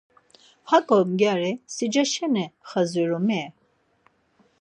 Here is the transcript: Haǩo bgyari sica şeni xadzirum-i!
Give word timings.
Haǩo 0.69 0.97
bgyari 1.09 1.51
sica 1.73 2.03
şeni 2.11 2.45
xadzirum-i! 2.69 3.43